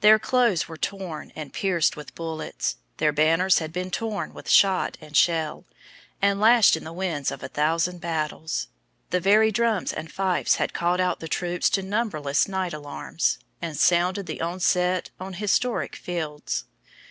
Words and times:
Their 0.00 0.18
clothes 0.18 0.66
were 0.66 0.78
worn 0.92 1.30
and 1.36 1.52
pierced 1.52 1.94
with 1.94 2.14
bullets; 2.14 2.78
their 2.96 3.12
banners 3.12 3.58
had 3.58 3.70
been 3.70 3.90
torn 3.90 4.32
with 4.32 4.48
shot 4.48 4.96
and 4.98 5.14
shell, 5.14 5.66
and 6.22 6.40
lashed 6.40 6.74
in 6.74 6.84
the 6.84 6.92
winds 6.94 7.30
of 7.30 7.42
a 7.42 7.48
thousand 7.48 8.00
battles; 8.00 8.68
the 9.10 9.20
very 9.20 9.52
drums 9.52 9.92
and 9.92 10.10
fifes 10.10 10.54
had 10.54 10.72
called 10.72 11.00
out 11.00 11.20
the 11.20 11.28
troops 11.28 11.68
to 11.68 11.82
numberless 11.82 12.48
night 12.48 12.72
alarms, 12.72 13.40
and 13.60 13.76
sounded 13.76 14.24
the 14.24 14.40
onset 14.40 15.10
on 15.20 15.34
historic 15.34 15.96
fields. 15.96 16.64